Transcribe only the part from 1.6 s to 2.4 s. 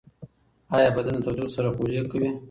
خولې کوي؟